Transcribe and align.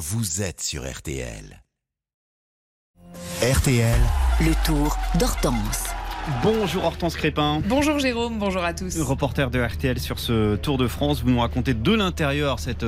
vous 0.00 0.40
êtes 0.40 0.62
sur 0.62 0.90
RTL. 0.90 1.62
RTL, 3.42 4.00
Le 4.40 4.64
tour 4.64 4.96
d'Hortense. 5.18 5.90
Bonjour 6.42 6.84
Hortense 6.84 7.16
Crépin. 7.16 7.60
Bonjour 7.68 7.98
Jérôme, 7.98 8.38
bonjour 8.38 8.64
à 8.64 8.72
tous. 8.72 8.98
Reporter 8.98 9.50
de 9.50 9.60
RTL 9.60 9.98
sur 9.98 10.18
ce 10.18 10.56
Tour 10.56 10.78
de 10.78 10.88
France, 10.88 11.22
vous 11.22 11.30
nous 11.30 11.40
racontez 11.40 11.74
de 11.74 11.92
l'intérieur 11.92 12.60
cette 12.60 12.86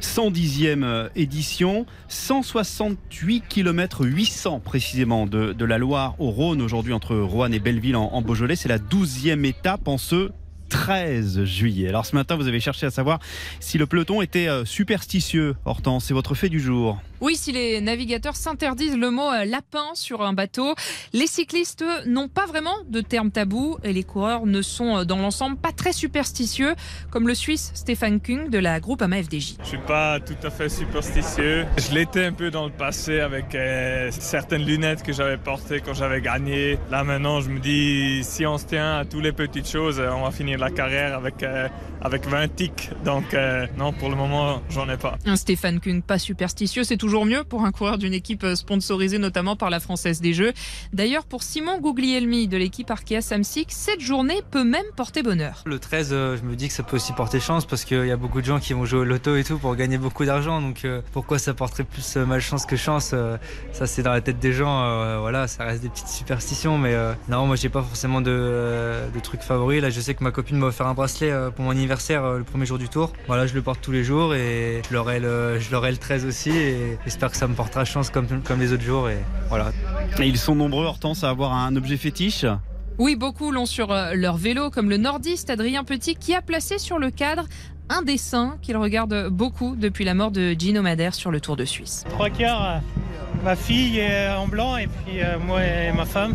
110e 0.00 0.84
euh, 0.84 1.08
édition. 1.16 1.84
168 2.08 3.44
km 3.46 4.06
800 4.06 4.60
précisément 4.60 5.26
de, 5.26 5.52
de 5.52 5.64
la 5.66 5.76
Loire 5.76 6.14
au 6.18 6.30
Rhône 6.30 6.62
aujourd'hui 6.62 6.94
entre 6.94 7.14
Roanne 7.14 7.52
et 7.52 7.60
Belleville 7.60 7.96
en, 7.96 8.06
en 8.06 8.22
Beaujolais. 8.22 8.56
C'est 8.56 8.70
la 8.70 8.78
12e 8.78 9.44
étape 9.44 9.86
en 9.86 9.98
ce 9.98 10.30
13 10.68 11.44
juillet. 11.44 11.88
Alors 11.88 12.06
ce 12.06 12.14
matin, 12.14 12.36
vous 12.36 12.48
avez 12.48 12.60
cherché 12.60 12.86
à 12.86 12.90
savoir 12.90 13.18
si 13.60 13.78
le 13.78 13.86
peloton 13.86 14.22
était 14.22 14.48
euh, 14.48 14.64
superstitieux. 14.64 15.56
Hortense, 15.64 16.06
c'est 16.06 16.14
votre 16.14 16.34
fait 16.34 16.48
du 16.48 16.60
jour. 16.60 16.98
Oui, 17.20 17.34
si 17.34 17.50
les 17.50 17.80
navigateurs 17.80 18.36
s'interdisent 18.36 18.96
le 18.96 19.10
mot 19.10 19.28
euh, 19.28 19.44
lapin 19.44 19.86
sur 19.94 20.22
un 20.22 20.32
bateau, 20.32 20.76
les 21.12 21.26
cyclistes 21.26 21.84
n'ont 22.06 22.28
pas 22.28 22.46
vraiment 22.46 22.76
de 22.88 23.00
terme 23.00 23.32
tabou 23.32 23.76
et 23.82 23.92
les 23.92 24.04
coureurs 24.04 24.46
ne 24.46 24.62
sont 24.62 24.98
euh, 24.98 25.04
dans 25.04 25.18
l'ensemble 25.18 25.56
pas 25.56 25.72
très 25.72 25.92
superstitieux, 25.92 26.76
comme 27.10 27.26
le 27.26 27.34
Suisse 27.34 27.72
Stéphane 27.74 28.20
Kung 28.20 28.50
de 28.50 28.58
la 28.58 28.78
groupe 28.78 29.02
AMA 29.02 29.24
FDJ. 29.24 29.56
Je 29.62 29.68
suis 29.68 29.78
pas 29.78 30.20
tout 30.20 30.36
à 30.44 30.50
fait 30.50 30.68
superstitieux. 30.68 31.66
Je 31.76 31.92
l'étais 31.92 32.26
un 32.26 32.32
peu 32.32 32.52
dans 32.52 32.66
le 32.66 32.72
passé 32.72 33.18
avec 33.18 33.52
euh, 33.56 34.10
certaines 34.12 34.64
lunettes 34.64 35.02
que 35.02 35.12
j'avais 35.12 35.38
portées 35.38 35.80
quand 35.80 35.94
j'avais 35.94 36.20
gagné. 36.20 36.78
Là 36.88 37.02
maintenant, 37.02 37.40
je 37.40 37.50
me 37.50 37.58
dis 37.58 38.22
si 38.22 38.46
on 38.46 38.58
se 38.58 38.66
tient 38.66 38.98
à 38.98 39.04
toutes 39.04 39.24
les 39.24 39.32
petites 39.32 39.68
choses, 39.68 40.00
on 40.00 40.22
va 40.22 40.30
finir 40.30 40.57
la 40.58 40.70
carrière 40.70 41.16
avec 41.16 41.42
euh, 41.42 41.68
avec 42.00 42.26
20 42.26 42.54
tics. 42.54 42.90
Donc 43.04 43.34
euh, 43.34 43.66
non, 43.76 43.92
pour 43.92 44.08
le 44.08 44.16
moment, 44.16 44.62
j'en 44.70 44.88
ai 44.88 44.96
pas. 44.96 45.16
Un 45.26 45.36
Stéphane 45.36 45.80
Kung 45.80 46.02
pas 46.02 46.18
superstitieux, 46.18 46.84
c'est 46.84 46.96
toujours 46.96 47.26
mieux 47.26 47.44
pour 47.44 47.64
un 47.64 47.72
coureur 47.72 47.98
d'une 47.98 48.14
équipe 48.14 48.44
euh, 48.44 48.54
sponsorisée 48.54 49.18
notamment 49.18 49.56
par 49.56 49.70
la 49.70 49.80
Française 49.80 50.20
des 50.20 50.32
Jeux. 50.32 50.52
D'ailleurs, 50.92 51.24
pour 51.24 51.42
Simon 51.42 51.78
Guglielmi 51.80 52.48
de 52.48 52.56
l'équipe 52.56 52.90
Arkea 52.90 53.20
Samsic, 53.20 53.68
cette 53.72 54.00
journée 54.00 54.40
peut 54.50 54.64
même 54.64 54.84
porter 54.96 55.22
bonheur. 55.22 55.62
Le 55.66 55.78
13, 55.78 56.08
euh, 56.12 56.36
je 56.36 56.42
me 56.42 56.54
dis 56.56 56.68
que 56.68 56.74
ça 56.74 56.82
peut 56.82 56.96
aussi 56.96 57.12
porter 57.12 57.40
chance 57.40 57.66
parce 57.66 57.84
qu'il 57.84 58.06
y 58.06 58.10
a 58.12 58.16
beaucoup 58.16 58.40
de 58.40 58.46
gens 58.46 58.58
qui 58.60 58.72
vont 58.72 58.84
jouer 58.84 59.00
au 59.00 59.04
loto 59.04 59.36
et 59.36 59.44
tout 59.44 59.58
pour 59.58 59.74
gagner 59.76 59.98
beaucoup 59.98 60.24
d'argent. 60.24 60.60
Donc 60.60 60.84
euh, 60.84 61.02
pourquoi 61.12 61.38
ça 61.38 61.52
porterait 61.54 61.84
plus 61.84 62.16
euh, 62.16 62.24
malchance 62.26 62.64
que 62.66 62.76
chance 62.76 63.10
euh, 63.12 63.36
Ça 63.72 63.86
c'est 63.86 64.02
dans 64.02 64.12
la 64.12 64.20
tête 64.20 64.38
des 64.38 64.52
gens. 64.52 64.82
euh, 64.84 65.18
voilà, 65.20 65.46
ça 65.48 65.64
reste 65.64 65.82
des 65.82 65.88
petites 65.88 66.08
superstitions. 66.08 66.78
Mais 66.78 66.94
euh, 66.94 67.12
non, 67.28 67.46
moi 67.46 67.56
j'ai 67.56 67.68
pas 67.68 67.82
forcément 67.82 68.20
de, 68.20 68.30
euh, 68.30 69.08
de 69.10 69.20
trucs 69.20 69.42
favoris. 69.42 69.82
Là, 69.82 69.90
je 69.90 70.00
sais 70.00 70.14
que 70.14 70.22
ma 70.24 70.30
copine 70.30 70.47
m'a 70.56 70.66
offert 70.66 70.86
un 70.86 70.94
bracelet 70.94 71.30
euh, 71.30 71.50
pour 71.50 71.64
mon 71.64 71.70
anniversaire 71.70 72.24
euh, 72.24 72.38
le 72.38 72.44
premier 72.44 72.66
jour 72.66 72.78
du 72.78 72.88
tour. 72.88 73.12
Voilà, 73.26 73.46
je 73.46 73.54
le 73.54 73.62
porte 73.62 73.80
tous 73.80 73.92
les 73.92 74.04
jours 74.04 74.34
et 74.34 74.82
je 74.88 74.94
l'aurai 74.94 75.20
le, 75.20 75.58
je 75.58 75.70
l'aurai 75.70 75.90
le 75.90 75.96
13 75.96 76.24
aussi. 76.24 76.50
Et 76.50 76.98
j'espère 77.04 77.30
que 77.30 77.36
ça 77.36 77.46
me 77.46 77.54
portera 77.54 77.84
chance 77.84 78.10
comme, 78.10 78.26
comme 78.42 78.60
les 78.60 78.72
autres 78.72 78.82
jours. 78.82 79.08
Et 79.08 79.18
voilà. 79.48 79.72
Et 80.18 80.26
ils 80.26 80.38
sont 80.38 80.54
nombreux, 80.54 80.86
Hortense, 80.86 81.24
à 81.24 81.30
avoir 81.30 81.52
un 81.52 81.76
objet 81.76 81.96
fétiche? 81.96 82.44
Oui, 82.98 83.14
beaucoup 83.14 83.52
l'ont 83.52 83.66
sur 83.66 83.92
euh, 83.92 84.14
leur 84.14 84.36
vélo, 84.36 84.70
comme 84.70 84.90
le 84.90 84.96
nordiste 84.96 85.50
Adrien 85.50 85.84
Petit 85.84 86.16
qui 86.16 86.34
a 86.34 86.42
placé 86.42 86.78
sur 86.78 86.98
le 86.98 87.10
cadre 87.10 87.44
un 87.88 88.02
dessin 88.02 88.58
qu'il 88.60 88.76
regarde 88.76 89.28
beaucoup 89.28 89.76
depuis 89.76 90.04
la 90.04 90.14
mort 90.14 90.30
de 90.30 90.54
Gino 90.58 90.82
Madère 90.82 91.14
sur 91.14 91.30
le 91.30 91.40
Tour 91.40 91.56
de 91.56 91.64
Suisse. 91.64 92.04
Trois 92.10 92.28
quarts, 92.28 92.80
ma 93.42 93.56
fille 93.56 93.98
est 93.98 94.28
en 94.30 94.46
blanc 94.46 94.76
et 94.76 94.86
puis 94.86 95.20
euh, 95.20 95.38
moi 95.38 95.64
et 95.64 95.92
ma 95.92 96.04
femme. 96.04 96.34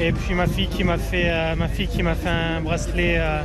Et 0.00 0.12
puis 0.12 0.34
ma 0.34 0.46
fille 0.46 0.68
qui 0.68 0.84
m'a 0.84 0.98
fait, 0.98 1.28
euh, 1.28 1.54
ma 1.56 1.68
fille 1.68 1.88
qui 1.88 2.02
m'a 2.02 2.14
fait 2.14 2.28
un 2.28 2.60
bracelet 2.60 3.16
euh, 3.18 3.42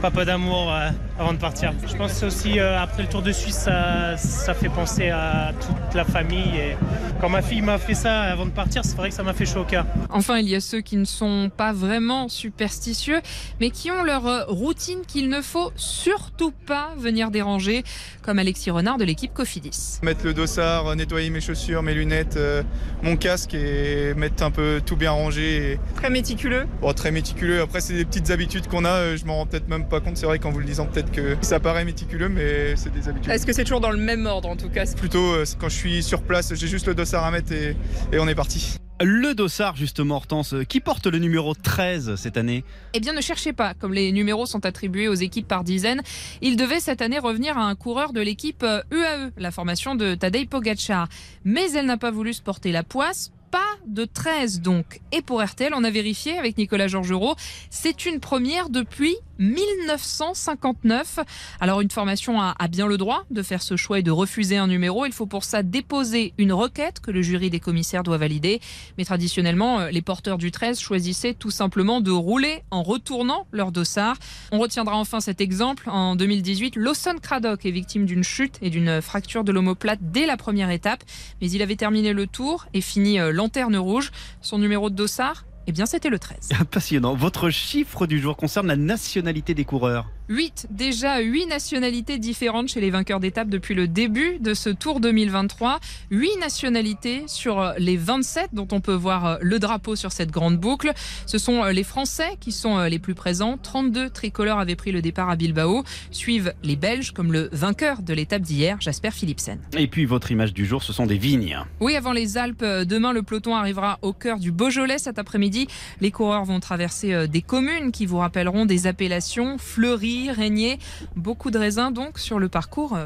papa 0.00 0.24
d'amour 0.24 0.72
euh, 0.72 0.90
avant 1.18 1.32
de 1.32 1.38
partir. 1.38 1.72
Je 1.86 1.96
pense 1.96 2.22
aussi 2.22 2.58
euh, 2.58 2.80
après 2.80 3.02
le 3.02 3.08
Tour 3.08 3.22
de 3.22 3.32
Suisse, 3.32 3.56
ça, 3.56 4.16
ça 4.16 4.54
fait 4.54 4.68
penser 4.68 5.10
à 5.10 5.52
toute 5.60 5.94
la 5.94 6.04
famille. 6.04 6.56
Et 6.56 6.76
quand 7.20 7.28
ma 7.28 7.42
fille 7.42 7.60
m'a 7.60 7.78
fait 7.78 7.94
ça 7.94 8.20
avant 8.22 8.46
de 8.46 8.50
partir, 8.50 8.84
c'est 8.84 8.96
vrai 8.96 9.08
que 9.08 9.14
ça 9.14 9.22
m'a 9.22 9.34
fait 9.34 9.46
chaud 9.46 9.60
au 9.60 9.64
cœur. 9.64 9.84
Enfin, 10.10 10.38
il 10.38 10.48
y 10.48 10.54
a 10.54 10.60
ceux 10.60 10.80
qui 10.80 10.96
ne 10.96 11.04
sont 11.04 11.50
pas 11.54 11.72
vraiment 11.72 12.28
superstitieux, 12.28 13.20
mais 13.60 13.70
qui 13.70 13.90
ont 13.90 14.02
leur 14.02 14.26
euh, 14.26 14.44
routine 14.46 15.00
qu'il 15.06 15.28
ne 15.28 15.40
faut 15.40 15.72
surtout 15.76 16.52
pas 16.66 16.90
venir 16.96 17.30
déranger, 17.30 17.82
comme 18.22 18.38
Alexis 18.38 18.70
Renard 18.70 18.98
de 18.98 19.04
l'équipe 19.04 19.32
Cofidis. 19.34 19.98
Mettre 20.02 20.24
le 20.24 20.34
dossard, 20.34 20.94
nettoyer 20.94 21.30
mes 21.30 21.40
chaussures, 21.40 21.82
mes 21.82 21.94
lunettes, 21.94 22.36
euh, 22.36 22.62
mon 23.02 23.16
casque 23.16 23.54
et 23.54 24.14
mettre 24.14 24.44
un 24.44 24.50
peu 24.50 24.80
tout 24.84 24.96
bien 24.96 25.10
rangé. 25.10 25.72
Et... 25.72 25.80
Très 25.96 26.10
méticuleux. 26.10 26.66
Bon, 26.80 26.92
très 26.92 27.10
méticuleux. 27.10 27.60
Après, 27.60 27.80
c'est 27.80 27.94
des 27.94 28.04
petites 28.04 28.30
habitudes 28.30 28.68
qu'on 28.68 28.84
a. 28.84 29.16
Je 29.16 29.24
m'en 29.24 29.38
rends 29.38 29.46
peut-être 29.46 29.68
même 29.68 29.88
pas 29.88 30.00
compte. 30.00 30.16
C'est 30.16 30.26
vrai 30.26 30.38
qu'en 30.38 30.50
vous 30.50 30.60
le 30.60 30.64
disant, 30.64 30.86
peut-être 30.86 31.07
que 31.10 31.36
ça 31.40 31.60
paraît 31.60 31.84
méticuleux, 31.84 32.28
mais 32.28 32.76
c'est 32.76 32.92
des 32.92 33.08
habitudes. 33.08 33.30
Est-ce 33.32 33.46
que 33.46 33.52
c'est 33.52 33.64
toujours 33.64 33.80
dans 33.80 33.90
le 33.90 33.98
même 33.98 34.26
ordre 34.26 34.48
en 34.48 34.56
tout 34.56 34.68
cas? 34.68 34.84
Plutôt, 34.96 35.32
euh, 35.32 35.44
quand 35.58 35.68
je 35.68 35.76
suis 35.76 36.02
sur 36.02 36.22
place, 36.22 36.54
j'ai 36.54 36.68
juste 36.68 36.86
le 36.86 36.94
dossard 36.94 37.24
à 37.24 37.30
mettre 37.30 37.52
et, 37.52 37.76
et 38.12 38.18
on 38.18 38.28
est 38.28 38.34
parti. 38.34 38.78
Le 39.00 39.32
dossard, 39.32 39.76
justement, 39.76 40.16
Hortense, 40.16 40.56
qui 40.68 40.80
porte 40.80 41.06
le 41.06 41.20
numéro 41.20 41.54
13 41.54 42.16
cette 42.16 42.36
année? 42.36 42.64
Eh 42.94 43.00
bien, 43.00 43.12
ne 43.12 43.20
cherchez 43.20 43.52
pas. 43.52 43.72
Comme 43.74 43.94
les 43.94 44.10
numéros 44.10 44.44
sont 44.44 44.66
attribués 44.66 45.06
aux 45.06 45.14
équipes 45.14 45.46
par 45.46 45.62
dizaines, 45.62 46.02
il 46.42 46.56
devait 46.56 46.80
cette 46.80 47.00
année 47.00 47.20
revenir 47.20 47.56
à 47.56 47.62
un 47.62 47.76
coureur 47.76 48.12
de 48.12 48.20
l'équipe 48.20 48.64
euh, 48.64 48.82
UAE, 48.90 49.30
la 49.36 49.52
formation 49.52 49.94
de 49.94 50.16
Tadej 50.16 50.48
Pogacar. 50.48 51.08
Mais 51.44 51.70
elle 51.74 51.86
n'a 51.86 51.96
pas 51.96 52.10
voulu 52.10 52.32
se 52.32 52.42
porter 52.42 52.72
la 52.72 52.82
poisse. 52.82 53.30
Pas 53.52 53.60
de 53.86 54.04
13 54.04 54.62
donc. 54.62 55.00
Et 55.12 55.22
pour 55.22 55.42
RTL, 55.42 55.72
on 55.76 55.84
a 55.84 55.90
vérifié 55.90 56.36
avec 56.36 56.58
Nicolas 56.58 56.88
Georgerot, 56.88 57.36
c'est 57.70 58.04
une 58.04 58.18
première 58.20 58.68
depuis 58.68 59.16
1959. 59.38 61.20
Alors 61.60 61.80
une 61.80 61.90
formation 61.90 62.40
a, 62.40 62.54
bien 62.68 62.86
le 62.86 62.98
droit 62.98 63.24
de 63.30 63.42
faire 63.42 63.62
ce 63.62 63.76
choix 63.76 63.98
et 63.98 64.02
de 64.02 64.10
refuser 64.10 64.56
un 64.56 64.66
numéro. 64.66 65.06
Il 65.06 65.12
faut 65.12 65.26
pour 65.26 65.44
ça 65.44 65.62
déposer 65.62 66.34
une 66.38 66.52
requête 66.52 67.00
que 67.00 67.10
le 67.10 67.22
jury 67.22 67.50
des 67.50 67.60
commissaires 67.60 68.02
doit 68.02 68.18
valider. 68.18 68.60
Mais 68.98 69.04
traditionnellement, 69.04 69.80
euh, 69.80 69.90
les 69.90 70.02
porteurs 70.02 70.38
du 70.38 70.50
13 70.50 70.78
choisissaient 70.78 71.34
tout 71.34 71.50
simplement 71.50 72.00
de 72.00 72.10
rouler 72.10 72.62
en 72.70 72.82
retournant 72.82 73.46
leur 73.52 73.72
dossard. 73.72 74.16
On 74.52 74.58
retiendra 74.58 74.96
enfin 74.96 75.20
cet 75.20 75.40
exemple. 75.40 75.88
En 75.88 76.16
2018, 76.16 76.76
Lawson 76.76 77.16
Craddock 77.20 77.64
est 77.64 77.70
victime 77.70 78.04
d'une 78.04 78.24
chute 78.24 78.58
et 78.62 78.70
d'une 78.70 79.00
fracture 79.00 79.44
de 79.44 79.52
l'omoplate 79.52 80.00
dès 80.02 80.26
la 80.26 80.36
première 80.36 80.70
étape. 80.70 81.04
Mais 81.40 81.50
il 81.50 81.62
avait 81.62 81.76
terminé 81.76 82.12
le 82.12 82.26
tour 82.26 82.66
et 82.74 82.80
fini 82.80 83.18
euh, 83.18 83.32
lanterne 83.32 83.76
rouge. 83.76 84.10
Son 84.40 84.58
numéro 84.58 84.90
de 84.90 84.94
dossard 84.94 85.44
eh 85.68 85.72
bien, 85.72 85.84
c'était 85.84 86.08
le 86.08 86.18
13. 86.18 86.48
Passionnant. 86.70 87.14
Votre 87.14 87.50
chiffre 87.50 88.06
du 88.06 88.20
jour 88.20 88.38
concerne 88.38 88.66
la 88.68 88.76
nationalité 88.76 89.52
des 89.52 89.66
coureurs. 89.66 90.06
8, 90.30 90.68
déjà 90.70 91.20
8 91.20 91.46
nationalités 91.46 92.18
différentes 92.18 92.68
chez 92.68 92.80
les 92.80 92.90
vainqueurs 92.90 93.20
d'étape 93.20 93.48
depuis 93.48 93.74
le 93.74 93.86
début 93.88 94.38
de 94.40 94.52
ce 94.54 94.70
Tour 94.70 95.00
2023. 95.00 95.78
8 96.10 96.38
nationalités 96.40 97.24
sur 97.26 97.72
les 97.78 97.96
27 97.96 98.50
dont 98.52 98.68
on 98.72 98.80
peut 98.80 98.94
voir 98.94 99.38
le 99.40 99.58
drapeau 99.58 99.96
sur 99.96 100.12
cette 100.12 100.30
grande 100.30 100.58
boucle. 100.58 100.92
Ce 101.26 101.38
sont 101.38 101.64
les 101.64 101.82
Français 101.82 102.36
qui 102.40 102.52
sont 102.52 102.78
les 102.84 102.98
plus 102.98 103.14
présents. 103.14 103.58
32 103.62 104.10
tricolores 104.10 104.58
avaient 104.58 104.76
pris 104.76 104.92
le 104.92 105.02
départ 105.02 105.30
à 105.30 105.36
Bilbao. 105.36 105.82
Suivent 106.10 106.52
les 106.62 106.76
Belges 106.76 107.12
comme 107.12 107.32
le 107.32 107.48
vainqueur 107.52 108.02
de 108.02 108.12
l'étape 108.12 108.42
d'hier, 108.42 108.78
Jasper 108.80 109.10
Philipsen. 109.10 109.58
Et 109.76 109.86
puis 109.86 110.04
votre 110.04 110.30
image 110.30 110.52
du 110.52 110.66
jour, 110.66 110.82
ce 110.82 110.92
sont 110.92 111.06
des 111.06 111.18
vignes. 111.18 111.58
Oui, 111.80 111.94
avant 111.96 112.12
les 112.12 112.36
Alpes, 112.36 112.64
demain 112.64 113.12
le 113.12 113.22
peloton 113.22 113.54
arrivera 113.54 113.98
au 114.02 114.12
cœur 114.12 114.38
du 114.38 114.52
Beaujolais 114.52 114.98
cet 114.98 115.18
après-midi. 115.18 115.57
Les 116.00 116.10
coureurs 116.10 116.44
vont 116.44 116.60
traverser 116.60 117.26
des 117.26 117.42
communes 117.42 117.90
qui 117.90 118.06
vous 118.06 118.18
rappelleront 118.18 118.66
des 118.66 118.86
appellations 118.86 119.58
Fleury, 119.58 120.30
Régnier, 120.30 120.78
beaucoup 121.16 121.50
de 121.50 121.58
raisins 121.58 121.90
donc 121.90 122.18
sur 122.18 122.38
le 122.38 122.48
parcours. 122.48 122.96